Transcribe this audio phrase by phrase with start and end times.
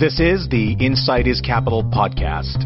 [0.00, 2.58] This is the Insight is Capital podcast.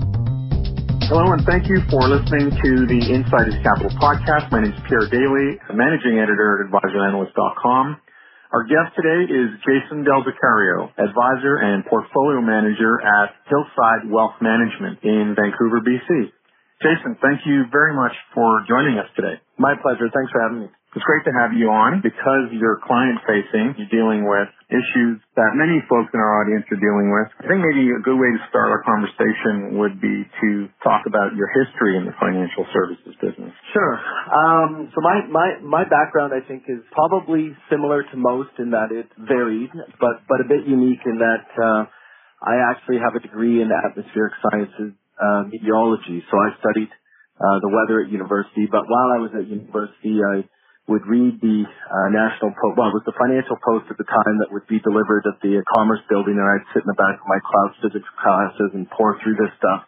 [1.11, 4.49] Hello, and thank you for listening to the Insight is Capital podcast.
[4.49, 8.01] My name is Pierre Daly, managing editor at advisoranalyst.com.
[8.55, 15.03] Our guest today is Jason Del Vicario, advisor and portfolio manager at Hillside Wealth Management
[15.05, 16.33] in Vancouver, BC.
[16.81, 19.37] Jason, thank you very much for joining us today.
[19.61, 20.09] My pleasure.
[20.09, 20.69] Thanks for having me.
[20.97, 23.77] It's great to have you on because you're client facing.
[23.77, 27.31] You're dealing with issues that many folks in our audience are dealing with.
[27.39, 31.39] I think maybe a good way to start our conversation would be to talk about
[31.39, 33.55] your history in the financial services business.
[33.71, 33.95] Sure.
[34.27, 38.91] Um, so my, my, my background, I think, is probably similar to most in that
[38.91, 39.71] it varied,
[40.03, 41.87] but, but a bit unique in that, uh,
[42.43, 46.27] I actually have a degree in atmospheric sciences, uh, meteorology.
[46.27, 46.91] So I studied,
[47.39, 50.43] uh, the weather at university, but while I was at university, I,
[50.87, 54.39] would read the uh, National Post, well, it was the Financial Post at the time
[54.39, 57.27] that would be delivered at the Commerce Building, and I'd sit in the back of
[57.27, 59.83] my class physics classes and pour through this stuff.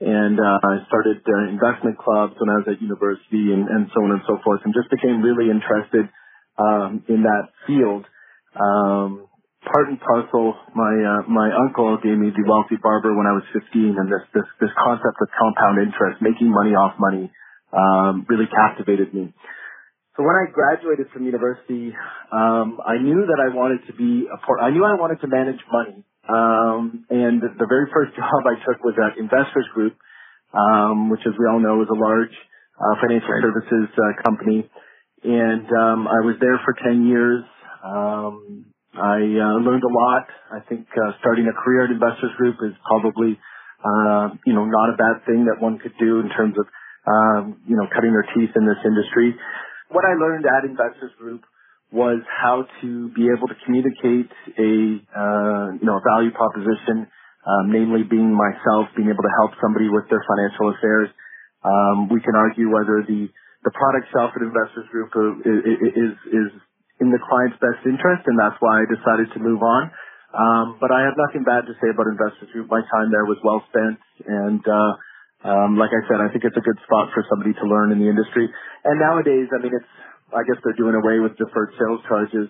[0.00, 4.00] And uh, I started uh, investment clubs when I was at university, and, and so
[4.00, 6.08] on and so forth, and just became really interested
[6.56, 8.08] um, in that field.
[8.56, 9.28] Um,
[9.60, 13.44] part and parcel, my uh, my uncle gave me the Wealthy Barber when I was
[13.52, 17.28] 15, and this this this concept of compound interest, making money off money,
[17.76, 19.36] um, really captivated me.
[20.16, 21.94] So when I graduated from university,
[22.32, 24.58] um, I knew that I wanted to be a part.
[24.60, 26.02] I knew I wanted to manage money.
[26.26, 29.94] Um, and the very first job I took was at Investors Group,
[30.52, 32.34] um, which, as we all know, is a large
[32.74, 34.68] uh, financial services uh, company.
[35.22, 37.44] And um, I was there for 10 years.
[37.86, 38.66] Um,
[38.98, 40.26] I uh, learned a lot.
[40.50, 43.38] I think uh, starting a career at Investors Group is probably,
[43.86, 46.66] uh, you know, not a bad thing that one could do in terms of,
[47.06, 49.38] um, you know, cutting their teeth in this industry
[49.90, 51.42] what I learned at Investors Group
[51.92, 54.72] was how to be able to communicate a
[55.10, 57.10] uh, you know a value proposition,
[57.46, 61.10] um, namely being myself, being able to help somebody with their financial affairs.
[61.66, 63.28] Um, we can argue whether the
[63.66, 65.10] the product shelf at Investors Group
[65.44, 66.50] is is
[67.02, 69.90] in the client's best interest, and that's why I decided to move on.
[70.30, 72.70] Um, but I have nothing bad to say about Investors Group.
[72.70, 73.98] My time there was well spent,
[74.30, 74.92] and uh,
[75.44, 77.98] um, like I said, I think it's a good spot for somebody to learn in
[78.02, 78.48] the industry.
[78.84, 79.92] And nowadays, I mean, it's,
[80.36, 82.48] I guess they're doing away with deferred sales charges.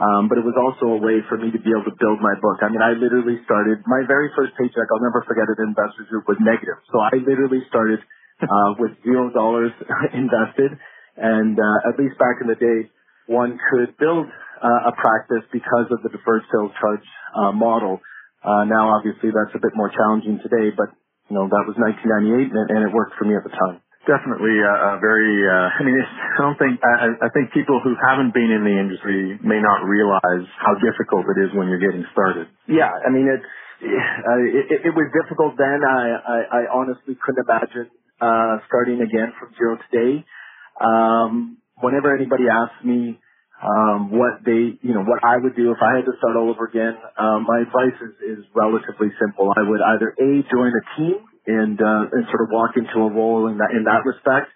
[0.00, 2.32] Um, but it was also a way for me to be able to build my
[2.40, 2.64] book.
[2.64, 6.24] I mean, I literally started, my very first paycheck, I'll never forget it, Investors Group
[6.24, 6.80] was negative.
[6.88, 8.00] So I literally started,
[8.40, 9.76] uh, with zero dollars
[10.16, 10.72] invested.
[11.20, 12.88] And, uh, at least back in the day,
[13.28, 14.24] one could build,
[14.64, 17.04] uh, a practice because of the deferred sales charge,
[17.36, 18.00] uh, model.
[18.40, 20.88] Uh, now obviously that's a bit more challenging today, but
[21.30, 23.78] you know, that was 1998 and, and it worked for me at the time.
[24.04, 27.78] Definitely a, a very, uh, I mean, it's, I don't think, I, I think people
[27.78, 31.80] who haven't been in the industry may not realize how difficult it is when you're
[31.80, 32.50] getting started.
[32.66, 33.46] Yeah, I mean, it's,
[33.80, 34.42] uh,
[34.74, 35.80] it, it was difficult then.
[35.86, 37.88] I, I, I honestly couldn't imagine,
[38.20, 40.24] uh, starting again from zero today.
[40.80, 43.20] Um, whenever anybody asks me,
[43.60, 46.48] um, what they, you know, what I would do if I had to start all
[46.48, 46.96] over again.
[47.20, 49.52] Um, my advice is, is relatively simple.
[49.52, 53.10] I would either A, join a team and, uh, and sort of walk into a
[53.12, 54.48] role in that, in that respect.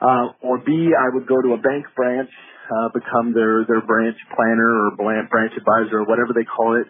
[0.00, 2.32] Uh, or B, I would go to a bank branch,
[2.72, 6.88] uh, become their, their branch planner or branch advisor or whatever they call it,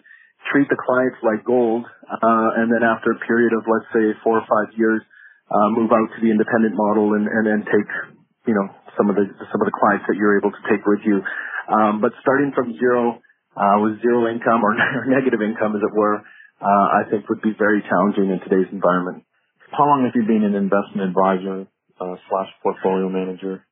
[0.51, 4.39] treat the clients like gold, uh, and then after a period of, let's say, four
[4.39, 5.03] or five years,
[5.51, 7.89] uh, move out to the independent model and, and then take,
[8.47, 8.67] you know,
[8.97, 11.21] some of the some of the clients that you're able to take with you.
[11.69, 13.21] Um, but starting from zero
[13.57, 14.73] uh, with zero income or
[15.07, 16.21] negative income, as it were,
[16.61, 19.23] uh, I think would be very challenging in today's environment.
[19.71, 21.67] How long have you been an investment advisor
[21.99, 23.65] uh, slash portfolio manager?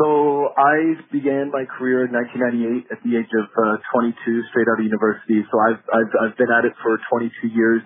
[0.00, 4.16] So I began my career in 1998 at the age of uh, 22,
[4.50, 5.44] straight out of university.
[5.46, 7.82] So I've, I've I've been at it for 22 years,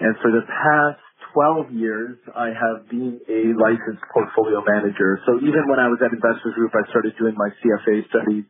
[0.00, 1.00] and for the past
[1.34, 5.20] 12 years, I have been a licensed portfolio manager.
[5.26, 8.44] So even when I was at Investors Group, I started doing my CFA studies,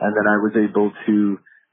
[0.00, 1.16] and then I was able to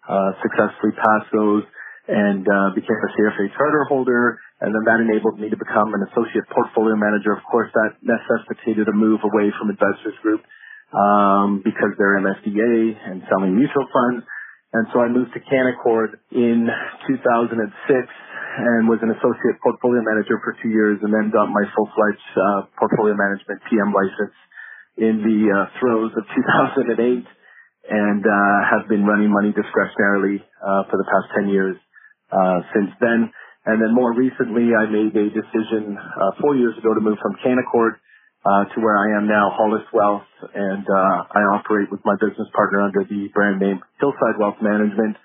[0.08, 1.64] uh, successfully pass those
[2.08, 6.04] and uh, became a CFA charter holder, and then that enabled me to become an
[6.12, 7.32] associate portfolio manager.
[7.32, 10.44] Of course, that necessitated a move away from Investors Group
[10.92, 14.26] um, because they're MFDA and selling mutual funds.
[14.74, 16.68] And so I moved to Canaccord in
[17.08, 18.10] 2006
[18.58, 22.62] and was an associate portfolio manager for two years and then got my full-fledged uh,
[22.78, 24.36] portfolio management PM license
[24.98, 26.24] in the uh, throes of
[26.86, 27.26] 2008
[27.90, 31.76] and uh, have been running money discretionarily uh, for the past 10 years
[32.32, 33.34] uh, since then.
[33.66, 37.36] And then more recently, I made a decision uh, four years ago to move from
[37.44, 37.96] Canaccord
[38.46, 42.48] uh, to where I am now, Hollis Wealth, and uh, I operate with my business
[42.54, 45.16] partner under the brand name Hillside Wealth Management.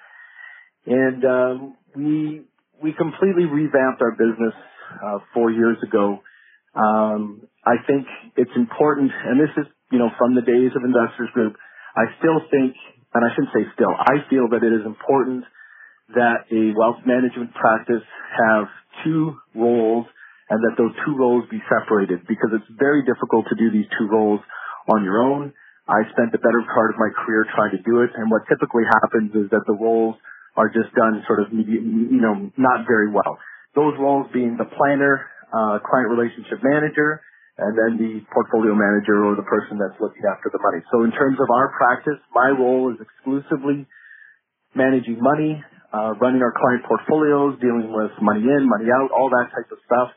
[0.86, 2.42] And um, we
[2.82, 4.54] we completely revamped our business
[5.04, 6.20] uh, four years ago.
[6.74, 11.30] Um, I think it's important, and this is you know from the days of Investors
[11.34, 11.56] Group.
[11.96, 12.74] I still think,
[13.14, 15.44] and I shouldn't say still, I feel that it is important
[16.14, 18.04] that a wealth management practice
[18.38, 18.64] have
[19.04, 20.06] two roles
[20.48, 24.08] and that those two roles be separated because it's very difficult to do these two
[24.08, 24.40] roles
[24.88, 25.52] on your own.
[25.88, 28.84] I spent the better part of my career trying to do it, and what typically
[29.02, 30.16] happens is that the roles
[30.58, 33.38] are just done sort of, you know, not very well.
[33.78, 37.22] Those roles being the planner, uh, client relationship manager,
[37.58, 40.82] and then the portfolio manager or the person that's looking after the money.
[40.90, 43.86] So in terms of our practice, my role is exclusively
[44.74, 45.62] managing money,
[45.94, 49.78] uh, running our client portfolios, dealing with money in, money out, all that type of
[49.86, 50.10] stuff.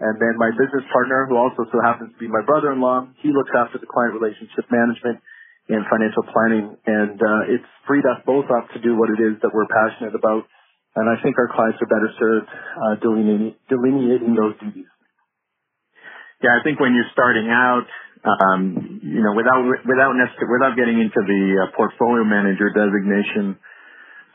[0.00, 3.52] And then my business partner, who also so happens to be my brother-in-law, he looks
[3.54, 5.22] after the client relationship management
[5.70, 6.74] and financial planning.
[6.86, 10.14] And uh, it's freed us both up to do what it is that we're passionate
[10.14, 10.44] about.
[10.98, 14.90] And I think our clients are better served uh, delineating, delineating those duties.
[16.42, 17.86] Yeah, I think when you're starting out,
[18.24, 23.56] um, you know, without without without getting into the uh, portfolio manager designation,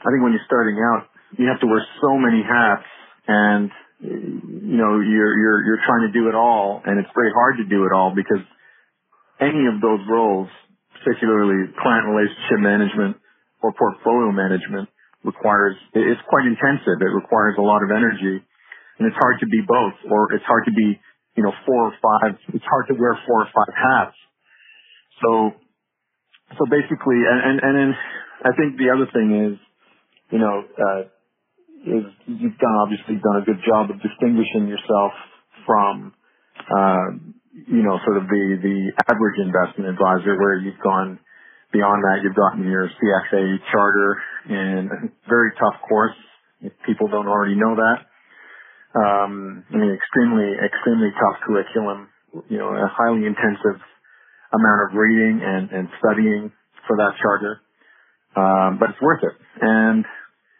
[0.01, 2.85] I think when you're starting out, you have to wear so many hats,
[3.27, 3.69] and
[4.01, 7.65] you know, you're you're you're trying to do it all, and it's very hard to
[7.65, 8.41] do it all because
[9.41, 10.49] any of those roles,
[11.05, 13.13] particularly client relationship management
[13.61, 14.89] or portfolio management,
[15.21, 16.97] requires it's quite intensive.
[16.97, 18.41] It requires a lot of energy,
[18.97, 20.97] and it's hard to be both, or it's hard to be
[21.35, 24.15] you know, four or five, it's hard to wear four or five hats.
[25.21, 25.51] So,
[26.57, 27.91] so basically, and, and, and then
[28.43, 29.59] I think the other thing is,
[30.31, 31.01] you know, uh,
[31.85, 35.11] is you've done obviously done a good job of distinguishing yourself
[35.65, 36.13] from,
[36.71, 37.19] uh,
[37.55, 41.19] you know, sort of the, the average investment advisor where you've gone
[41.71, 42.19] beyond that.
[42.23, 44.17] You've gotten your CFA charter
[44.49, 46.15] in a very tough course.
[46.61, 47.97] If people don't already know that
[48.95, 52.07] um, I mean, extremely, extremely tough curriculum,
[52.49, 53.79] you know, a highly intensive
[54.53, 56.51] amount of reading and, and studying
[56.87, 57.59] for that charter.
[58.35, 59.35] Um, but it's worth it.
[59.61, 60.05] And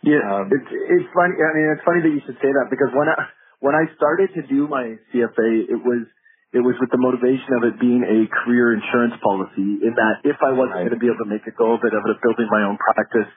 [0.03, 1.36] yeah, um, it's, it's funny.
[1.39, 3.15] I mean, it's funny that you should say that because when I,
[3.59, 6.07] when I started to do my CFA, it was,
[6.53, 10.38] it was with the motivation of it being a career insurance policy in that if
[10.44, 10.86] I wasn't right.
[10.88, 12.77] going to be able to make a go of it, of it building my own
[12.77, 13.27] practice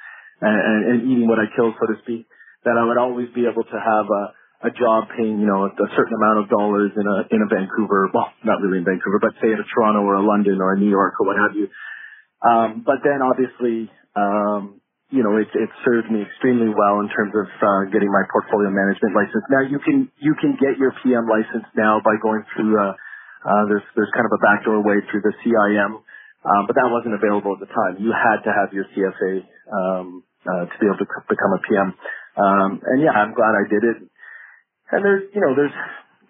[0.40, 2.28] and, and, and eating what I kill, so to speak,
[2.68, 4.24] that I would always be able to have a,
[4.68, 8.10] a job paying, you know, a certain amount of dollars in a in a Vancouver,
[8.14, 10.78] well, not really in Vancouver, but say in a Toronto or a London or a
[10.78, 11.70] New York or what have you.
[12.42, 14.77] Um, but then obviously, um,
[15.10, 18.68] you know, it it served me extremely well in terms of uh, getting my portfolio
[18.68, 19.44] management license.
[19.48, 22.92] Now you can you can get your PM license now by going through uh,
[23.46, 26.04] uh, there's there's kind of a backdoor way through the CIM,
[26.44, 27.96] um, but that wasn't available at the time.
[28.02, 31.88] You had to have your CFA um, uh, to be able to become a PM.
[32.36, 33.98] Um, and yeah, I'm glad I did it.
[34.92, 35.74] And there's, you know, there's,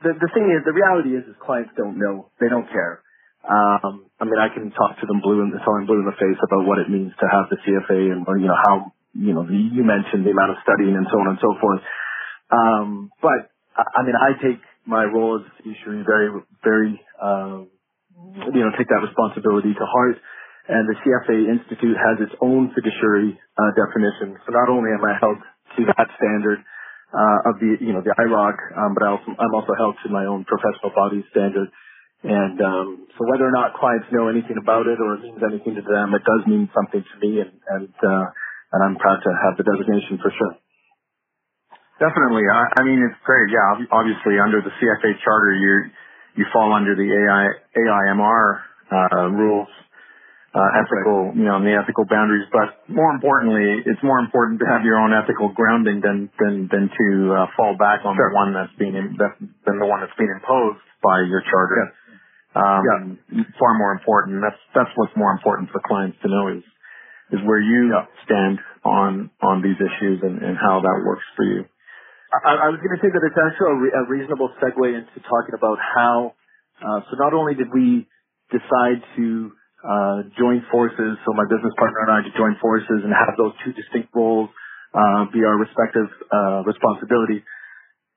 [0.02, 2.30] the, the thing is, the reality is, is clients don't know.
[2.40, 3.02] They don't care.
[3.46, 6.18] Um, I mean, I can talk to them blue in the, them blue in the
[6.18, 9.46] face about what it means to have the CFA and, you know, how, you know,
[9.46, 11.82] you mentioned the amount of studying and so on and so forth.
[12.50, 16.28] Um, but, I mean, I take my role as fiduciary very,
[16.64, 17.68] very, um,
[18.52, 20.18] you know, take that responsibility to heart.
[20.68, 24.36] And the CFA Institute has its own fiduciary uh, definition.
[24.44, 26.60] So not only am I held to that standard,
[27.12, 30.12] uh, of the you know the IIROC, um, but I also, I'm also held to
[30.12, 31.72] my own professional body standard.
[32.24, 35.78] And um, so whether or not clients know anything about it or it means anything
[35.78, 38.26] to them, it does mean something to me, and and uh,
[38.74, 40.54] and I'm proud to have the designation for sure.
[42.02, 42.46] Definitely.
[42.50, 43.50] I, I mean, it's great.
[43.50, 45.90] Yeah, obviously under the CFA charter, you
[46.42, 48.46] you fall under the AI AIMR
[48.90, 49.68] uh, rules
[50.54, 52.48] uh, ethical, you know, the ethical boundaries.
[52.50, 56.88] But more importantly, it's more important to have your own ethical grounding than than than
[56.88, 58.30] to uh, fall back on sure.
[58.30, 61.84] the one that's being in, that, than the one that's being imposed by your charter.
[61.84, 61.97] Yes.
[62.56, 63.44] Um, yeah.
[63.58, 64.40] Far more important.
[64.42, 66.64] That's that's what's more important for clients to know is
[67.32, 68.06] is where you yeah.
[68.24, 71.64] stand on on these issues and, and how that works for you.
[72.44, 75.16] I, I was going to say that it's actually a, re- a reasonable segue into
[75.24, 76.34] talking about how.
[76.78, 78.06] Uh, so not only did we
[78.52, 79.52] decide to
[79.84, 81.18] uh, join forces.
[81.24, 84.50] So my business partner and I to join forces and have those two distinct roles
[84.94, 87.44] uh, be our respective uh, responsibilities.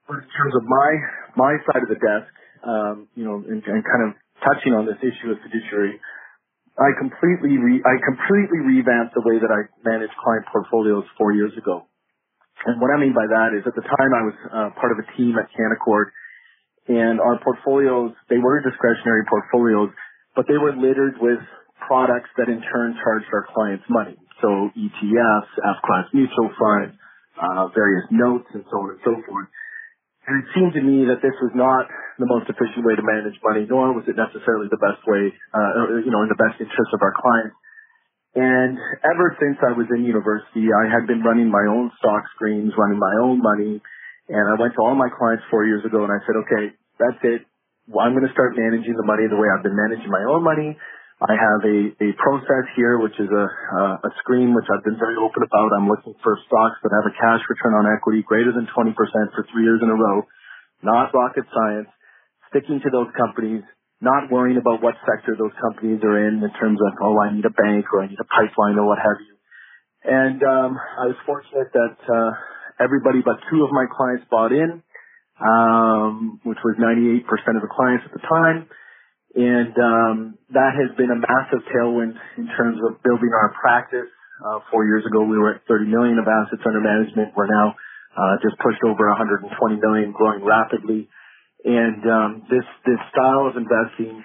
[0.08, 0.90] But in terms of my
[1.38, 2.32] my side of the desk,
[2.66, 4.12] um, you know, and, and kind of
[4.44, 6.00] touching on this issue of fiduciary,
[6.80, 11.54] I completely re- I completely revamped the way that I manage client portfolios four years
[11.58, 11.86] ago.
[12.66, 15.00] And what I mean by that is at the time I was uh, part of
[15.02, 16.14] a team at Canaccord
[16.88, 19.90] and our portfolios, they were discretionary portfolios
[20.36, 21.40] but they were littered with
[21.88, 24.16] products that in turn charged our clients money.
[24.42, 26.96] So ETFs, F-class mutual funds,
[27.42, 29.48] uh, various notes and so on and so forth.
[30.28, 31.90] And it seemed to me that this was not
[32.22, 35.98] the most efficient way to manage money, nor was it necessarily the best way, uh,
[36.06, 37.58] you know, in the best interest of our clients.
[38.38, 42.72] And ever since I was in university, I had been running my own stock screens,
[42.78, 43.82] running my own money.
[44.30, 47.22] And I went to all my clients four years ago and I said, okay, that's
[47.28, 47.42] it.
[47.92, 50.46] Well, I'm going to start managing the money the way I've been managing my own
[50.48, 50.78] money.
[51.22, 54.98] I have a, a process here, which is a, uh, a screen, which I've been
[54.98, 55.70] very open about.
[55.78, 59.46] I'm looking for stocks that have a cash return on equity greater than 20% for
[59.54, 60.26] three years in a row.
[60.82, 61.90] Not rocket science.
[62.50, 63.62] Sticking to those companies,
[64.02, 67.46] not worrying about what sector those companies are in in terms of, oh, I need
[67.46, 69.36] a bank or I need a pipeline or what have you.
[70.04, 72.32] And um, I was fortunate that uh,
[72.84, 74.82] everybody but two of my clients bought in,
[75.42, 77.22] um, which was 98%
[77.56, 78.70] of the clients at the time.
[79.36, 80.18] And um,
[80.52, 84.12] that has been a massive tailwind in terms of building our practice.
[84.44, 87.32] Uh, four years ago, we were at 30 million of assets under management.
[87.38, 87.76] We're now
[88.18, 89.48] uh, just pushed over 120
[89.80, 91.08] million, growing rapidly.
[91.64, 94.20] And um, this this style of investing,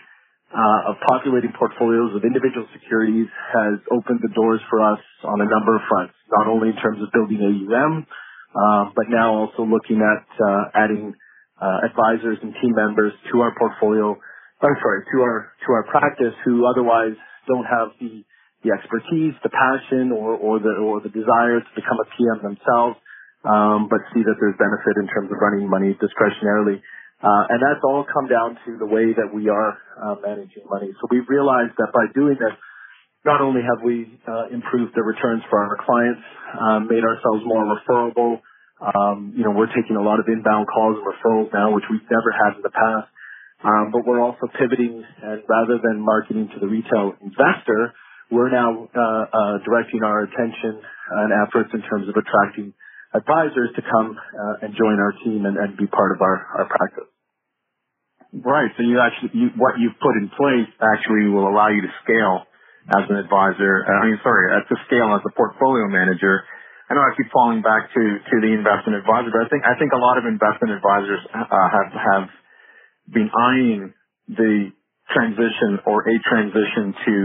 [0.51, 5.47] uh, of populating portfolios of individual securities, has opened the doors for us on a
[5.47, 6.17] number of fronts.
[6.33, 8.07] Not only in terms of building AUM,
[8.57, 11.15] uh, but now also looking at uh, adding
[11.61, 14.17] uh, advisors and team members to our portfolio
[14.63, 17.17] I'm sorry, to our to our practice who otherwise
[17.49, 18.25] don't have the
[18.65, 22.97] the expertise, the passion, or or the or the desire to become a PM themselves,
[23.45, 26.81] um, but see that there's benefit in terms of running money discretionarily.
[27.21, 30.93] Uh, and that's all come down to the way that we are uh, managing money.
[31.01, 32.53] So we've realized that by doing this,
[33.27, 36.23] not only have we uh, improved the returns for our clients,
[36.61, 38.41] um, made ourselves more referable.
[38.81, 42.07] Um, you know, we're taking a lot of inbound calls and referrals now, which we've
[42.11, 43.09] never had in the past.
[43.67, 47.91] Um, but we're also pivoting, and rather than marketing to the retail investor,
[48.31, 52.75] we're now uh, uh, directing our attention and efforts in terms of attracting
[53.15, 56.67] advisors to come uh, and join our team and, and, be part of our, our
[56.71, 57.11] practice.
[58.35, 58.71] Right.
[58.77, 62.47] So you actually, you, what you've put in place actually will allow you to scale
[62.95, 63.83] as an advisor.
[63.83, 66.45] Uh, I mean, sorry, to scale as a portfolio manager.
[66.91, 69.75] I know I keep falling back to to the investment advisor, but I think I
[69.75, 72.25] think a lot of investment advisors uh, have have
[73.13, 73.95] been eyeing
[74.29, 74.73] the
[75.13, 77.17] transition or a transition to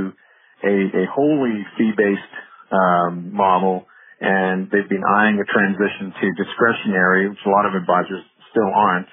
[0.64, 2.36] a, a wholly fee-based
[2.72, 3.86] um, model,
[4.22, 8.22] and they've been eyeing a transition to discretionary, which a lot of advisors
[8.52, 9.10] still aren't.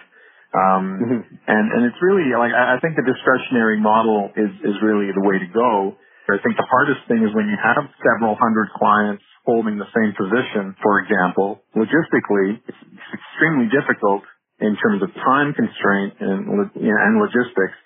[0.52, 1.20] Um, mm-hmm.
[1.48, 5.36] and, and it's really like I think the discretionary model is is really the way
[5.36, 5.96] to go.
[6.28, 10.12] I think the hardest thing is when you have several hundred clients holding the same
[10.12, 14.20] position, for example, logistically, it's, it's extremely difficult
[14.60, 17.76] in terms of time constraint and, and logistics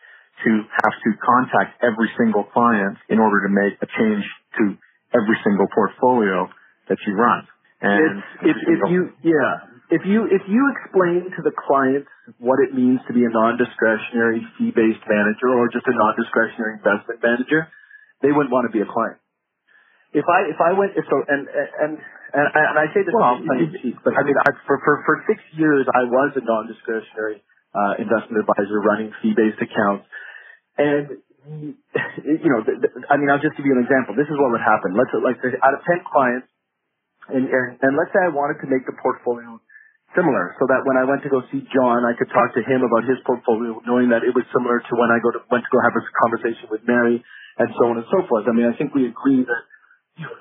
[0.45, 0.51] to
[0.83, 4.25] have to contact every single client in order to make a change
[4.59, 4.75] to
[5.15, 6.49] every single portfolio
[6.89, 7.47] that you run.
[7.83, 12.73] And if, if you, yeah, if you if you explain to the clients what it
[12.75, 17.69] means to be a non-discretionary fee-based manager or just a non-discretionary investment manager,
[18.23, 19.19] they wouldn't want to be a client.
[20.15, 21.99] If I if I went if so and and
[22.33, 23.37] and, and I say this well,
[24.05, 27.45] but I mean, I, for, for, for six years, I was a non-discretionary
[27.77, 30.05] uh, investment advisor running fee-based accounts.
[30.79, 31.05] And,
[32.25, 34.17] you know, th- th- I mean, I'll just give you an example.
[34.17, 34.97] This is what would happen.
[34.97, 36.49] Let's, like, out of 10 clients,
[37.29, 39.61] and, and, and let's say I wanted to make the portfolio
[40.17, 42.85] similar so that when I went to go see John, I could talk to him
[42.85, 45.73] about his portfolio, knowing that it was similar to when I go to, went to
[45.73, 47.21] go have a conversation with Mary
[47.59, 48.45] and so on and so forth.
[48.49, 49.63] I mean, I think we agree that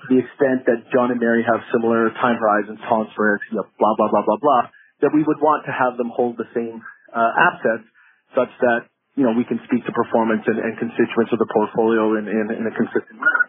[0.10, 3.96] the extent that John and Mary have similar time horizons, tolerance for you know, blah,
[3.96, 4.64] blah, blah, blah, blah,
[5.02, 6.84] that we would want to have them hold the same
[7.16, 7.88] uh, assets
[8.36, 12.20] such that, you know, we can speak to performance and, and constituents of the portfolio
[12.20, 13.48] in, in, in a consistent manner.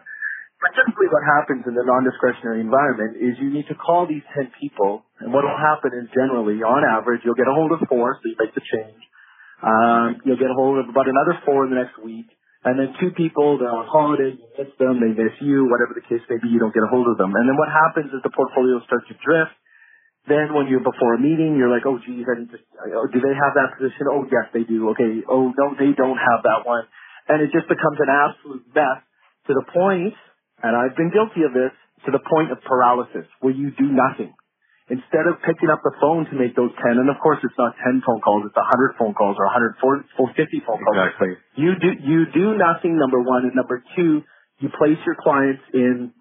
[0.63, 4.51] But typically what happens in the non-discretionary environment is you need to call these 10
[4.59, 8.15] people, and what will happen is generally, on average, you'll get a hold of four,
[8.15, 9.01] so you make the change.
[9.59, 12.27] Um, you'll get a hold of about another four in the next week
[12.63, 16.05] and then two people, they're on holiday, you miss them, they miss you, whatever the
[16.07, 17.35] case may be, you don't get a hold of them.
[17.35, 19.51] And then what happens is the portfolio starts to drift.
[20.27, 22.59] Then when you're before a meeting, you're like, oh geez, I need to,
[22.95, 24.07] oh, do they have that position?
[24.07, 24.95] Oh yes, they do.
[24.95, 25.19] Okay.
[25.27, 26.87] Oh no, they don't have that one.
[27.27, 29.03] And it just becomes an absolute mess
[29.47, 30.15] to the point,
[30.63, 31.75] and I've been guilty of this,
[32.07, 34.31] to the point of paralysis, where you do nothing
[34.93, 37.73] instead of picking up the phone to make those 10, and of course it's not
[37.81, 40.05] 10 phone calls, it's 100 phone calls or 150
[40.61, 40.93] phone calls.
[40.93, 41.33] Exactly.
[41.57, 44.21] You do, you do nothing, number one, and number two,
[44.61, 46.13] you place your clients in,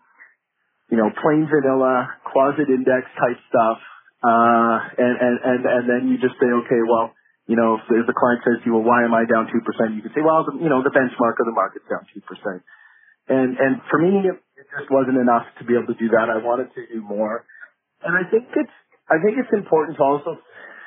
[0.89, 3.79] you know, plain vanilla, closet index type stuff,
[4.25, 7.13] uh, and, and, and, and then you just say, okay, well,
[7.51, 9.53] you know, if, if the client says to you, well, why am I down 2%?
[9.93, 12.23] You can say, well, the, you know, the benchmark of the market's down 2%.
[13.29, 16.31] And, and for me, it just wasn't enough to be able to do that.
[16.31, 17.45] I wanted to do more.
[18.05, 18.77] And I think it's
[19.11, 20.39] I think it's important to also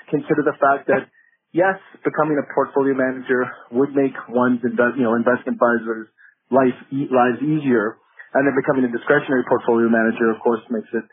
[0.10, 1.08] consider the fact that
[1.52, 6.12] yes, becoming a portfolio manager would make one's invest, you know investment advisors
[6.52, 7.98] life lives easier,
[8.34, 11.06] and then becoming a discretionary portfolio manager, of course, makes it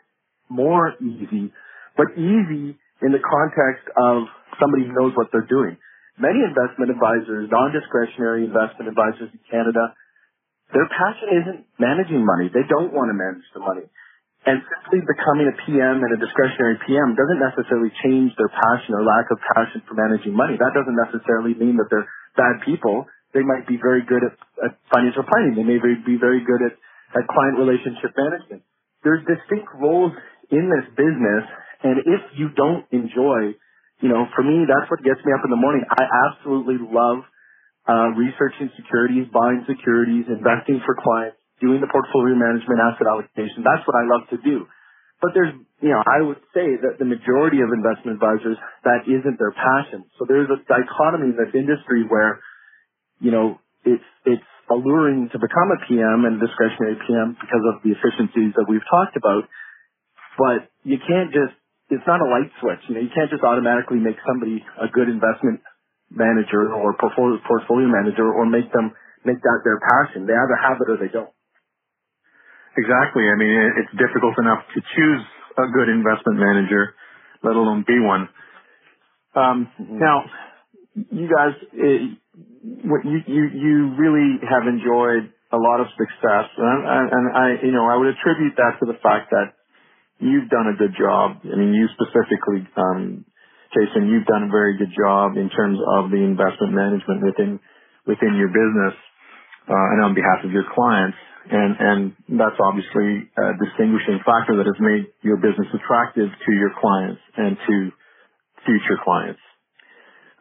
[0.49, 1.49] more easy.
[1.97, 4.29] But easy in the context of
[4.61, 5.77] somebody who knows what they're doing.
[6.21, 9.97] Many investment advisors, non-discretionary investment advisors in Canada,
[10.73, 12.49] their passion isn't managing money.
[12.53, 13.85] They don't want to manage the money.
[14.43, 19.05] And simply becoming a PM and a discretionary PM doesn't necessarily change their passion or
[19.05, 20.59] lack of passion for managing money.
[20.59, 23.05] That doesn't necessarily mean that they're bad people.
[23.37, 24.35] They might be very good at,
[24.65, 25.55] at financial planning.
[25.55, 26.75] They may be very good at,
[27.15, 28.63] at client relationship management.
[29.05, 30.11] There's distinct roles
[30.51, 31.43] in this business.
[31.83, 33.55] And if you don't enjoy,
[34.01, 35.85] you know, for me, that's what gets me up in the morning.
[35.87, 37.23] I absolutely love
[37.87, 43.65] uh, researching securities, buying securities, investing for clients doing the portfolio management asset allocation.
[43.65, 44.65] That's what I love to do.
[45.21, 49.39] But there's, you know, I would say that the majority of investment advisors, that isn't
[49.39, 50.03] their passion.
[50.19, 52.43] So there's a dichotomy in this industry where,
[53.23, 57.95] you know, it's, it's alluring to become a PM and discretionary PM because of the
[57.95, 59.47] efficiencies that we've talked about.
[60.37, 61.55] But you can't just,
[61.89, 62.83] it's not a light switch.
[62.89, 65.61] You know, you can't just automatically make somebody a good investment
[66.11, 68.93] manager or portfolio, portfolio manager or make them
[69.25, 70.27] make that their passion.
[70.27, 71.31] They either have it or they don't.
[72.77, 73.29] Exactly.
[73.29, 75.21] I mean, it's difficult enough to choose
[75.57, 76.95] a good investment manager,
[77.43, 78.29] let alone be one.
[79.35, 79.99] Um, mm-hmm.
[79.99, 80.25] Now,
[80.95, 87.25] you guys, it, you, you, you really have enjoyed a lot of success, and, and
[87.37, 89.53] I, you know, I would attribute that to the fact that
[90.19, 91.41] you've done a good job.
[91.45, 93.25] I mean, you specifically, um,
[93.73, 97.59] Jason, you've done a very good job in terms of the investment management within
[98.05, 98.97] within your business
[99.69, 101.17] uh, and on behalf of your clients
[101.51, 101.99] and and
[102.39, 107.57] that's obviously a distinguishing factor that has made your business attractive to your clients and
[107.67, 107.75] to
[108.65, 109.41] future clients.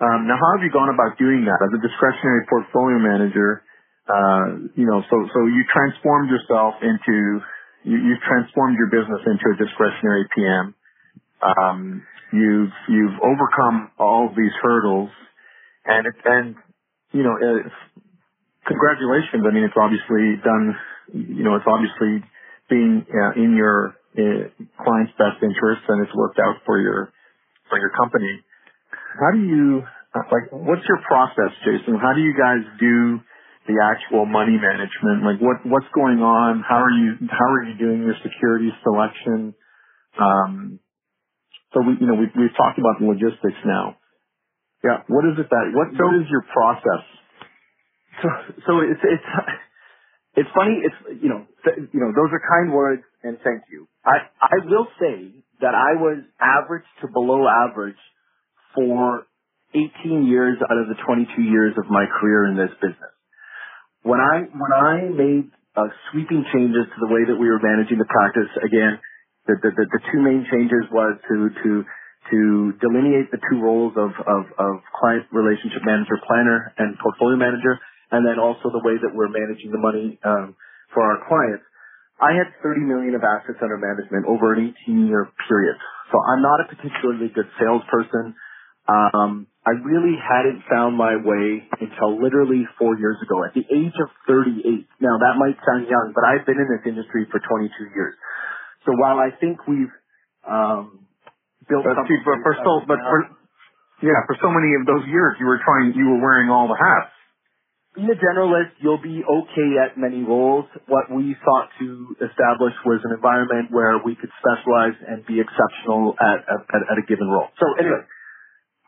[0.00, 3.62] Um, now, how have you gone about doing that as a discretionary portfolio manager?
[4.08, 7.40] Uh, you know, so so you transformed yourself into
[7.84, 10.74] you, you've transformed your business into a discretionary PM.
[11.42, 15.10] Um, you've you've overcome all of these hurdles,
[15.86, 16.56] and it, and
[17.12, 17.36] you know,
[18.66, 19.44] congratulations.
[19.46, 20.76] I mean, it's obviously done
[21.12, 22.24] you know, it's obviously
[22.70, 24.48] being uh, in your uh,
[24.84, 27.12] client's best interest and it's worked out for your
[27.70, 28.40] for your company.
[29.20, 29.82] How do you
[30.14, 30.50] uh, like?
[30.52, 31.98] What's your process, Jason?
[32.00, 33.20] How do you guys do
[33.68, 35.24] the actual money management?
[35.24, 36.64] Like, what what's going on?
[36.66, 39.54] How are you how are you doing your security selection?
[40.20, 40.80] Um,
[41.74, 43.96] so we you know we we've talked about the logistics now.
[44.84, 45.02] Yeah.
[45.08, 47.04] What is it that what so, what is your process?
[48.22, 48.28] So
[48.66, 49.30] so it's it's
[50.36, 50.80] it's funny.
[50.84, 53.88] It's you know th- you know those are kind words and thank you.
[54.04, 57.98] I I will say that I was average to below average
[58.74, 59.26] for
[59.74, 63.14] 18 years out of the 22 years of my career in this business.
[64.02, 67.98] When I when I made uh, sweeping changes to the way that we were managing
[67.98, 68.98] the practice, again,
[69.46, 71.84] the the, the, the two main changes was to to
[72.32, 77.80] to delineate the two roles of, of, of client relationship manager planner and portfolio manager
[78.12, 80.54] and then also the way that we're managing the money um,
[80.92, 81.64] for our clients.
[82.20, 85.74] I had 30 million of assets under management over an 18 year period.
[86.12, 88.36] So I'm not a particularly good salesperson.
[88.86, 93.96] Um, I really hadn't found my way until literally four years ago at the age
[93.98, 94.62] of 38.
[95.00, 98.14] Now that might sound young, but I've been in this industry for 22 years.
[98.86, 99.94] So while I think we've
[100.46, 101.06] um,
[101.70, 103.18] built but, something, but for so, but for
[104.02, 106.78] yeah, for so many of those years, you were trying, you were wearing all the
[106.78, 107.11] hats
[107.94, 110.64] being a generalist, you'll be okay at many roles.
[110.88, 116.14] What we sought to establish was an environment where we could specialize and be exceptional
[116.20, 117.48] at, at, at a given role.
[117.60, 118.00] So anyway,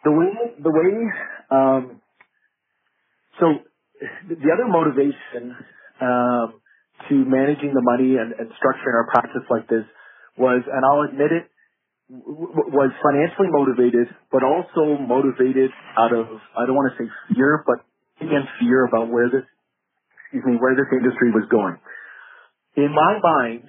[0.05, 0.93] the way, the way,
[1.51, 2.01] um,
[3.41, 3.47] so
[4.29, 5.57] the other motivation,
[6.01, 6.61] um,
[7.09, 9.85] to managing the money and, and structuring our practice like this
[10.39, 11.51] was, and I'll admit it,
[12.09, 17.85] was financially motivated, but also motivated out of, I don't want to say fear, but
[18.21, 19.45] and fear about where this,
[20.25, 21.77] excuse me, where this industry was going.
[22.77, 23.65] In my mind,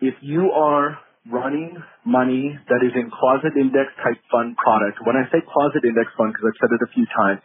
[0.00, 0.98] if you are
[1.30, 6.08] running money that is in closet index type fund product, when I say closet index
[6.16, 7.40] fund, because I've said it a few times,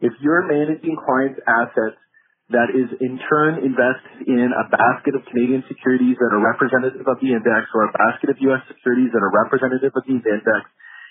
[0.00, 1.98] if you're managing clients' assets
[2.50, 7.20] that is in turn invested in a basket of Canadian securities that are representative of
[7.20, 8.62] the index or a basket of U.S.
[8.72, 10.64] securities that are representative of the index,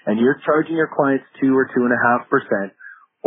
[0.10, 2.74] and you're charging your clients two or two and a half percent,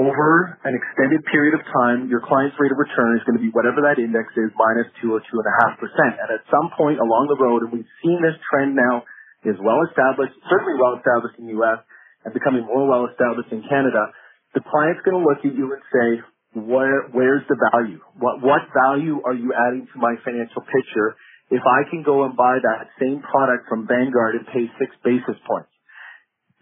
[0.00, 3.52] over an extended period of time, your client's rate of return is going to be
[3.52, 6.16] whatever that index is minus two or two and a half percent.
[6.16, 9.04] And at some point along the road, and we've seen this trend now
[9.44, 11.84] is well established, certainly well established in the U.S.
[12.24, 14.08] and becoming more well established in Canada,
[14.56, 16.08] the client's going to look at you and say,
[16.56, 18.00] where, where's the value?
[18.18, 21.14] What, what value are you adding to my financial picture
[21.52, 25.38] if I can go and buy that same product from Vanguard and pay six basis
[25.46, 25.70] points?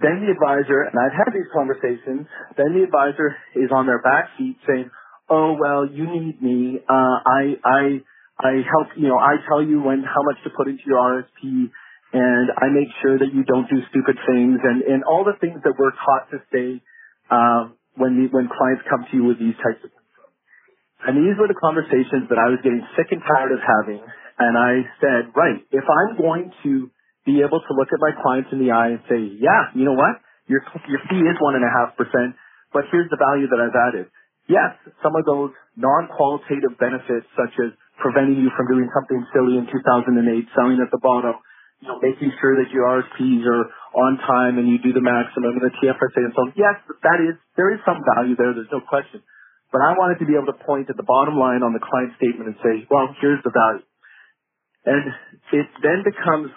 [0.00, 4.30] Then the advisor, and I've had these conversations, then the advisor is on their back
[4.38, 4.90] seat saying,
[5.30, 6.80] oh, well, you need me.
[6.88, 7.82] Uh, I, I,
[8.40, 11.70] I help, you know, I tell you when, how much to put into your RSP
[12.12, 15.60] and I make sure that you don't do stupid things and, and all the things
[15.64, 16.82] that we're taught to say,
[17.30, 19.90] um, when the, when clients come to you with these types of
[21.06, 24.02] and these were the conversations that I was getting sick and tired of having.
[24.38, 26.90] And I said, right, if I'm going to
[27.28, 29.94] be able to look at my clients in the eye and say, yeah, you know
[29.98, 30.16] what?
[30.48, 32.34] Your, your fee is one and a half percent,
[32.72, 34.08] but here's the value that I've added.
[34.48, 34.72] Yes,
[35.04, 40.16] some of those non-qualitative benefits such as preventing you from doing something silly in 2008,
[40.56, 41.36] selling at the bottom,
[41.84, 43.66] you know, making sure that your RSPs are
[44.00, 46.54] on time and you do the maximum and the TFSA and so on.
[46.56, 48.56] Yes, that is, there is some value there.
[48.56, 49.22] There's no question.
[49.72, 52.16] But I wanted to be able to point at the bottom line on the client
[52.18, 53.84] statement and say, well, here's the value.
[54.86, 55.04] And
[55.54, 56.50] it then becomes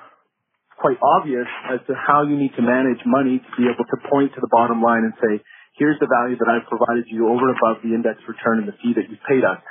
[0.81, 4.33] quite obvious as to how you need to manage money to be able to point
[4.33, 5.39] to the bottom line and say,
[5.77, 8.75] here's the value that I've provided you over and above the index return and the
[8.81, 9.61] fee that you've paid us.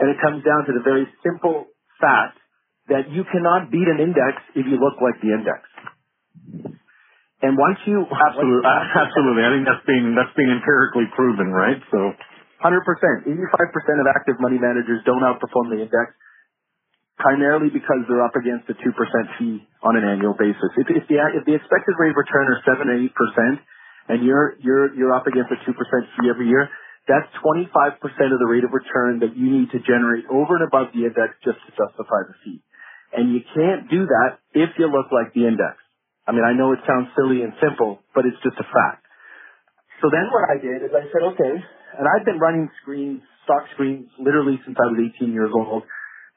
[0.00, 1.68] And it comes down to the very simple
[2.00, 2.40] fact
[2.88, 5.62] that you cannot beat an index if you look like the index.
[7.44, 8.64] And once you absolutely,
[8.96, 11.78] absolutely, I think that's being that's being empirically proven, right?
[11.92, 12.16] So
[12.64, 12.80] 100%.
[13.28, 16.16] 85% of active money managers don't outperform the index
[17.18, 18.88] primarily because they're up against a 2%
[19.38, 20.70] fee on an annual basis.
[20.78, 23.60] If, if, the, if the expected rate of return is 7 or 8%
[24.10, 26.68] and you're, you're, you're up against a 2% fee every year,
[27.08, 30.92] that's 25% of the rate of return that you need to generate over and above
[30.94, 32.60] the index just to justify the fee.
[33.16, 35.78] And you can't do that if you look like the index.
[36.26, 39.06] I mean, I know it sounds silly and simple, but it's just a fact.
[40.02, 41.54] So then what I did is I said, okay,
[41.98, 45.84] and I've been running screens, stock screens, literally since I was 18 years old.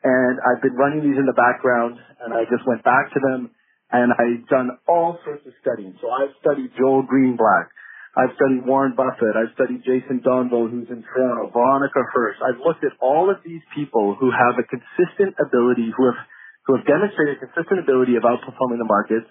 [0.04, 3.52] And I've been running these in the background, and I just went back to them,
[3.92, 5.98] and I've done all sorts of studying.
[6.00, 7.68] So I've studied Joel Greenblatt.
[8.16, 9.36] I've studied Warren Buffett.
[9.36, 12.40] I've studied Jason Donville, who's in Toronto, Veronika Hirsch.
[12.42, 16.20] I've looked at all of these people who have a consistent ability, who have,
[16.66, 19.28] who have demonstrated consistent ability of outperforming the markets.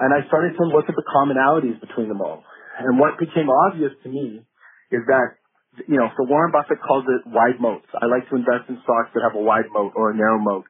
[0.00, 2.44] And I started to look at the commonalities between them all.
[2.80, 4.44] And what became obvious to me
[4.92, 5.39] is that
[5.86, 7.86] you know, so Warren Buffett calls it wide moats.
[7.94, 10.66] I like to invest in stocks that have a wide moat or a narrow moat.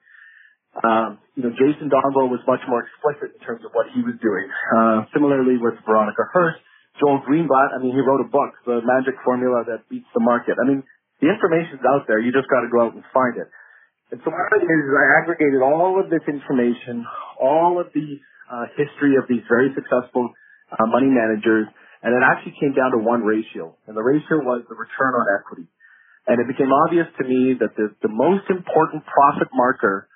[0.84, 4.14] Um, you know, Jason Donville was much more explicit in terms of what he was
[4.22, 4.46] doing.
[4.70, 6.60] Uh, similarly with Veronika Hirsch,
[7.00, 10.60] Joel Greenblatt, I mean, he wrote a book, The Magic Formula That Beats the Market.
[10.62, 10.84] I mean,
[11.18, 12.20] the information's out there.
[12.20, 13.48] You just got to go out and find it.
[14.12, 17.06] And so what I did is I aggregated all of this information,
[17.38, 18.18] all of the
[18.50, 20.34] uh, history of these very successful
[20.70, 21.70] uh, money managers,
[22.02, 25.26] and it actually came down to one ratio, and the ratio was the return on
[25.36, 25.68] equity.
[26.26, 30.08] And it became obvious to me that the, the most important profit marker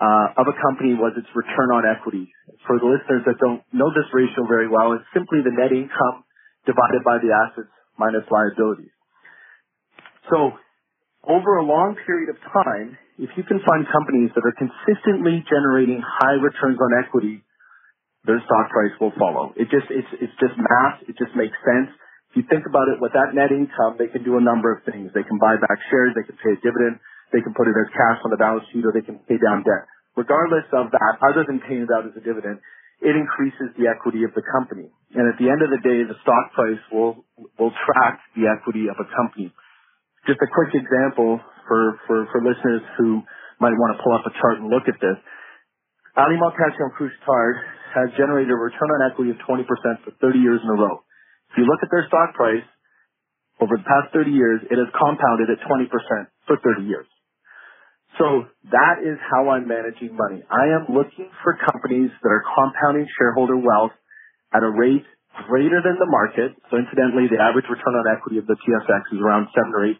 [0.00, 2.32] uh, of a company was its return on equity.
[2.66, 6.26] For the listeners that don't know this ratio very well, it's simply the net income
[6.66, 8.92] divided by the assets minus liabilities.
[10.32, 10.58] So
[11.22, 16.02] over a long period of time, if you can find companies that are consistently generating
[16.02, 17.44] high returns on equity,
[18.24, 19.50] their stock price will follow.
[19.58, 21.02] It just, it's, it's just math.
[21.10, 21.90] It just makes sense.
[22.32, 24.80] If you think about it, with that net income, they can do a number of
[24.88, 25.12] things.
[25.12, 26.96] They can buy back shares, they can pay a dividend,
[27.28, 29.60] they can put it as cash on the balance sheet, or they can pay down
[29.68, 29.84] debt.
[30.16, 32.60] Regardless of that, other than paying it out as a dividend,
[33.02, 34.88] it increases the equity of the company.
[35.12, 37.26] And at the end of the day, the stock price will,
[37.58, 39.52] will track the equity of a company.
[40.24, 43.20] Just a quick example for, for, for listeners who
[43.58, 45.18] might want to pull up a chart and look at this.
[46.16, 47.56] Alimentation Couche-Tard
[47.96, 49.64] has generated a return on equity of 20%
[50.04, 51.00] for 30 years in a row.
[51.52, 52.64] If you look at their stock price
[53.60, 55.88] over the past 30 years, it has compounded at 20%
[56.48, 57.06] for 30 years.
[58.18, 60.44] So that is how I'm managing money.
[60.48, 63.92] I am looking for companies that are compounding shareholder wealth
[64.54, 65.04] at a rate
[65.48, 66.56] greater than the market.
[66.70, 69.96] So incidentally, the average return on equity of the TSX is around 7 or 8%.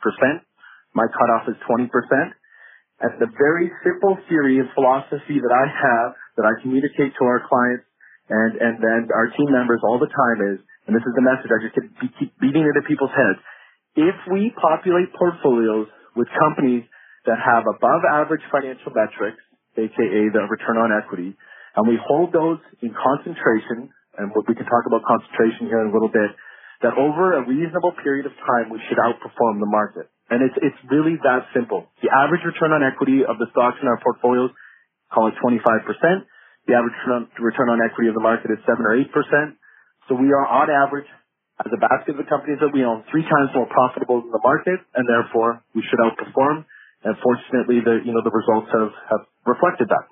[0.95, 1.89] My cutoff is 20%.
[3.03, 7.43] And the very simple theory and philosophy that I have, that I communicate to our
[7.51, 7.83] clients
[8.31, 11.51] and, and then our team members all the time is, and this is the message
[11.51, 13.43] I just keep, keep beating into people's heads.
[13.99, 16.87] If we populate portfolios with companies
[17.27, 19.43] that have above average financial metrics,
[19.75, 21.35] aka the return on equity,
[21.75, 25.95] and we hold those in concentration, and we can talk about concentration here in a
[25.95, 26.31] little bit,
[26.87, 30.12] that over a reasonable period of time we should outperform the market.
[30.33, 31.93] And it's, it's really that simple.
[32.01, 34.49] The average return on equity of the stocks in our portfolios,
[35.13, 35.61] call it 25%.
[36.65, 36.97] The average
[37.37, 39.13] return on, equity of the market is 7 or 8%.
[40.09, 41.09] So we are on average,
[41.61, 44.41] as a basket of the companies that we own, three times more profitable than the
[44.41, 46.65] market, and therefore we should outperform.
[47.05, 50.07] And fortunately, the, you know, the results have, have reflected that.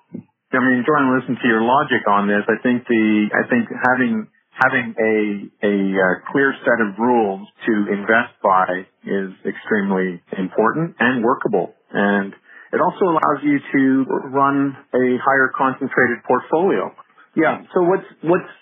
[0.52, 2.44] I mean, enjoying listening to your logic on this.
[2.50, 4.26] I think the, I think having
[4.60, 11.24] having a, a uh, clear set of rules to invest by is extremely important and
[11.24, 11.74] workable.
[11.92, 12.32] And
[12.72, 16.92] it also allows you to run a higher concentrated portfolio.
[17.34, 17.62] Yeah.
[17.74, 18.52] So what's, what's,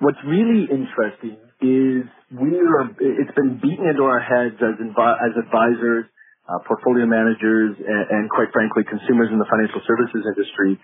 [0.00, 5.32] what's really interesting is we are, it's been beaten into our heads as, invi- as
[5.38, 6.06] advisors,
[6.48, 10.80] uh, portfolio managers, and, and quite frankly, consumers in the financial services industry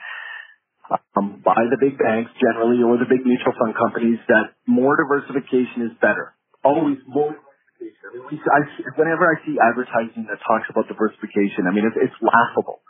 [0.91, 5.89] um, by the big banks generally or the big mutual fund companies that more diversification
[5.91, 6.35] is better.
[6.65, 7.37] Always more
[7.81, 8.95] diversification.
[8.97, 12.81] Whenever I see advertising that talks about diversification, I mean, it's, it's laughable.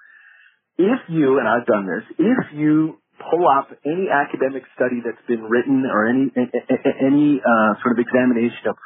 [0.79, 5.43] If you, and I've done this, if you pull up any academic study that's been
[5.43, 8.77] written or any, any uh, sort of examination of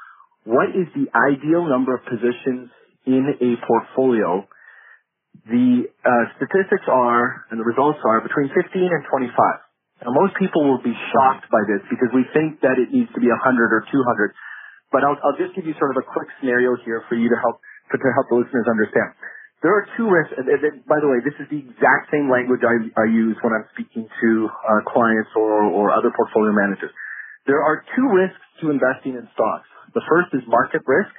[0.45, 2.71] what is the ideal number of positions
[3.07, 4.47] in a portfolio
[5.49, 9.35] the uh, statistics are, and the results are, between 15 and 25.
[10.05, 13.21] Now, most people will be shocked by this because we think that it needs to
[13.23, 13.39] be 100
[13.73, 14.35] or 200.
[14.93, 17.39] But I'll, I'll just give you sort of a quick scenario here for you to
[17.41, 19.15] help to, to help the listeners understand.
[19.63, 20.35] There are two risks.
[20.91, 24.11] By the way, this is the exact same language I, I use when I'm speaking
[24.11, 26.91] to uh, clients or, or other portfolio managers.
[27.47, 29.71] There are two risks to investing in stocks.
[29.95, 31.15] The first is market risk.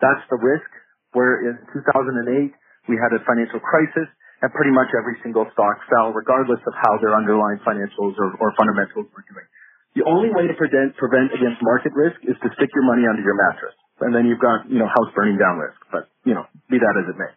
[0.00, 0.68] That's the risk
[1.16, 2.52] where in 2008
[2.88, 4.08] we had a financial crisis,
[4.40, 8.56] and pretty much every single stock fell, regardless of how their underlying financials or, or
[8.56, 9.44] fundamentals were doing.
[9.92, 13.20] The only way to prevent, prevent against market risk is to stick your money under
[13.20, 13.74] your mattress.
[14.00, 15.76] And then you've got, you know, house burning down risk.
[15.92, 17.28] But, you know, be that as it may.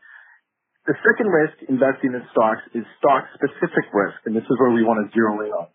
[0.86, 4.20] The second risk investing in stocks is stock specific risk.
[4.30, 5.68] And this is where we want to zero in on.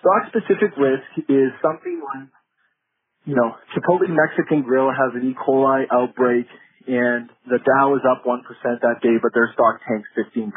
[0.00, 2.30] Stock specific risk is something like,
[3.26, 5.34] you know, Chipotle Mexican Grill has an E.
[5.34, 6.46] coli outbreak
[6.86, 8.42] and the Dow is up 1%
[8.82, 10.52] that day, but their stock tanks 15%.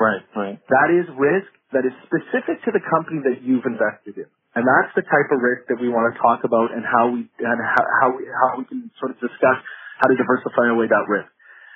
[0.00, 0.58] Right, right.
[0.68, 4.28] That is risk that is specific to the company that you've invested in.
[4.54, 7.28] And that's the type of risk that we want to talk about and how we,
[7.42, 9.58] and how, how we, how we can sort of discuss
[10.00, 11.28] how to diversify away that risk.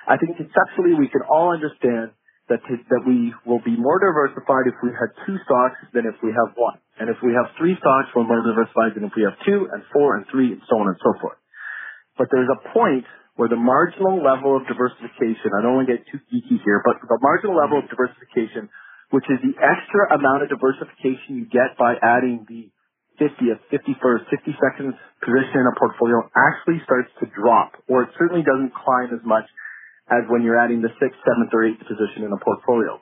[0.09, 2.15] I think conceptually we can all understand
[2.49, 6.17] that, to, that we will be more diversified if we had two stocks than if
[6.25, 6.81] we have one.
[6.97, 9.85] And if we have three stocks, we're more diversified than if we have two and
[9.93, 11.37] four and three and so on and so forth.
[12.17, 13.05] But there's a point
[13.41, 17.01] where the marginal level of diversification, I don't want to get too geeky here, but
[17.01, 18.69] the marginal level of diversification,
[19.09, 22.69] which is the extra amount of diversification you get by adding the
[23.17, 24.93] 50th, 51st, 52nd
[25.25, 29.49] position in a portfolio actually starts to drop, or it certainly doesn't climb as much
[30.13, 33.01] as when you're adding the 6th, 7th, or 8th position in a portfolio.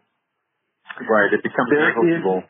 [1.03, 2.47] Right, it becomes negligible.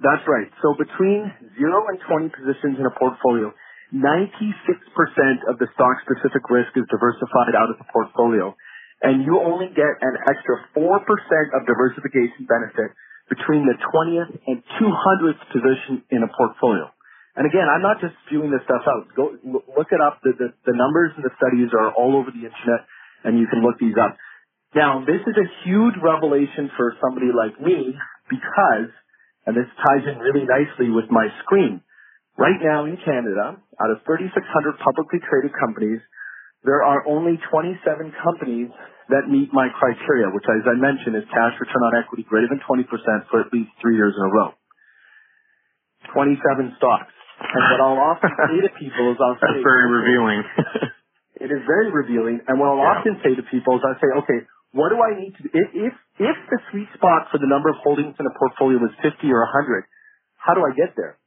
[0.00, 0.48] That's right.
[0.64, 1.28] So between
[1.60, 3.52] 0 and 20 positions in a portfolio,
[3.92, 8.56] 96% of the stock specific risk is diversified out of the portfolio.
[9.04, 11.04] And you only get an extra 4%
[11.52, 12.96] of diversification benefit
[13.28, 16.88] between the 20th and 200th position in a portfolio.
[17.36, 19.08] And again, I'm not just spewing this stuff out.
[19.16, 20.20] Go look it up.
[20.24, 22.88] The, the, the numbers and the studies are all over the internet
[23.24, 24.16] and you can look these up.
[24.74, 27.92] Now, this is a huge revelation for somebody like me
[28.28, 28.88] because,
[29.44, 31.80] and this ties in really nicely with my screen,
[32.38, 34.32] Right now in Canada, out of 3,600
[34.80, 36.00] publicly traded companies,
[36.64, 37.82] there are only 27
[38.24, 38.70] companies
[39.10, 42.62] that meet my criteria, which as I mentioned is cash return on equity greater than
[42.64, 42.86] 20%
[43.28, 44.54] for at least three years in a row.
[46.14, 47.12] 27 stocks.
[47.42, 49.60] And what I'll often say to people is I'll say...
[49.60, 50.40] That's very revealing.
[51.44, 52.40] it is very revealing.
[52.48, 52.96] And what I'll yeah.
[53.02, 54.40] often say to people is I say, okay,
[54.72, 55.50] what do I need to do?
[55.52, 58.94] If, if, if the sweet spot for the number of holdings in a portfolio is
[59.04, 59.84] 50 or 100,
[60.38, 61.18] how do I get there?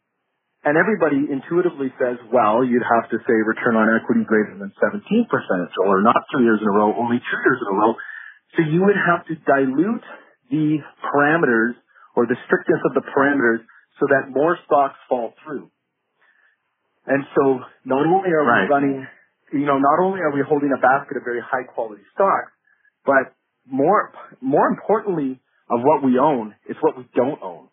[0.66, 5.30] And everybody intuitively says, well, you'd have to say return on equity greater than 17%
[5.86, 7.94] or not two years in a row, only two years in a row.
[8.58, 10.02] So you would have to dilute
[10.50, 11.78] the parameters
[12.18, 13.62] or the strictness of the parameters
[14.02, 15.70] so that more stocks fall through.
[17.06, 18.66] And so not only are right.
[18.66, 19.08] we running,
[19.54, 22.50] you know, not only are we holding a basket of very high quality stocks,
[23.06, 23.38] but
[23.70, 27.68] more, more importantly of what we own is what we don't own.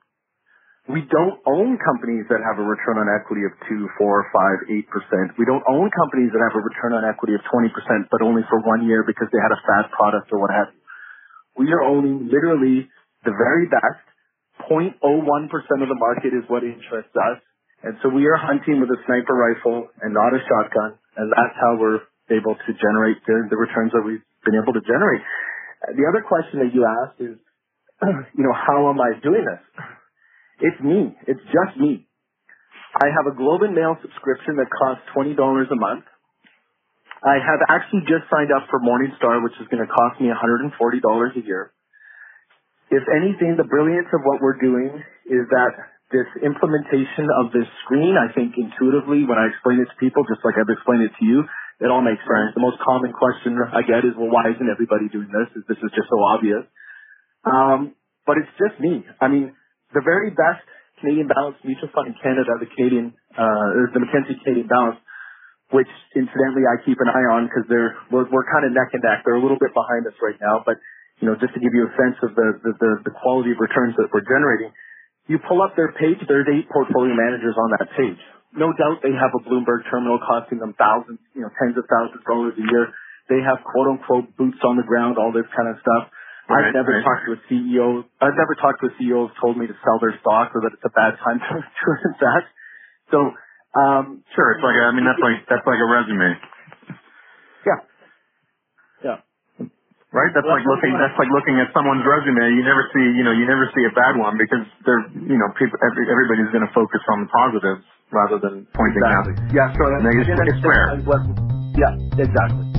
[0.92, 5.40] We don't own companies that have a return on equity of 2, 4, 5, 8%.
[5.40, 7.72] We don't own companies that have a return on equity of 20%,
[8.12, 10.82] but only for one year because they had a fast product or what have you.
[11.64, 12.92] We are owning literally
[13.24, 14.04] the very best.
[14.68, 17.40] 0.01% of the market is what interests us.
[17.82, 21.00] And so we are hunting with a sniper rifle and not a shotgun.
[21.16, 24.84] And that's how we're able to generate the, the returns that we've been able to
[24.84, 25.24] generate.
[25.88, 27.40] The other question that you asked is,
[28.36, 29.64] you know, how am I doing this?
[30.62, 31.10] It's me.
[31.26, 32.06] It's just me.
[33.02, 35.34] I have a Globe and Mail subscription that costs $20
[35.74, 36.06] a month.
[37.22, 40.70] I have actually just signed up for Morningstar, which is going to cost me $140
[40.70, 41.74] a year.
[42.90, 45.72] If anything, the brilliance of what we're doing is that
[46.14, 50.44] this implementation of this screen, I think intuitively when I explain it to people, just
[50.44, 51.42] like I've explained it to you,
[51.80, 52.54] it all makes sense.
[52.54, 55.50] The most common question I get is, well, why isn't everybody doing this?
[55.58, 56.62] Is this is just so obvious?
[57.48, 57.96] Um,
[58.26, 59.02] but it's just me.
[59.18, 59.56] I mean,
[59.94, 60.64] the very best
[61.00, 65.00] Canadian Balanced Mutual Fund in Canada, the Canadian, uh, the Mackenzie Canadian Balance,
[65.74, 69.02] which incidentally I keep an eye on because they're we're, we're kind of neck and
[69.02, 69.24] neck.
[69.24, 70.78] They're a little bit behind us right now, but
[71.20, 73.58] you know, just to give you a sense of the the, the, the quality of
[73.58, 74.70] returns that we're generating,
[75.26, 76.20] you pull up their page.
[76.28, 78.20] There's eight portfolio managers on that page.
[78.52, 82.20] No doubt they have a Bloomberg terminal costing them thousands, you know, tens of thousands
[82.20, 82.92] of dollars a year.
[83.32, 86.12] They have quote unquote boots on the ground, all this kind of stuff.
[86.52, 87.04] Right, I've never right.
[87.04, 88.04] talked to a CEO.
[88.20, 90.76] I've never talked to a CEO who's told me to sell their stock or that
[90.76, 91.52] it's a bad time to,
[92.12, 92.48] invest.
[93.10, 93.18] So
[93.76, 96.36] um, Sure, it's like a, I mean that's like that's like a resume,
[97.64, 97.80] yeah,
[99.04, 99.18] yeah.
[100.12, 100.32] right?
[100.36, 102.52] That's like looking that's like looking at someone's resume.
[102.52, 105.48] You never see you know you never see a bad one because they're you know
[105.56, 109.36] people every, everybody's going to focus on the positives rather than pointing Exactly.
[109.40, 109.52] out.
[109.56, 110.84] Yeah, so that's, it's that's fair.
[111.76, 112.71] yeah, exactly.